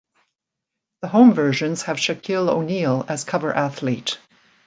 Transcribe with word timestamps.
The 1.03 1.09
home 1.09 1.31
versions 1.35 1.83
have 1.83 1.97
Shaquille 1.97 2.49
O'Neal 2.49 3.05
as 3.07 3.23
cover 3.23 3.53
athlete. 3.53 4.17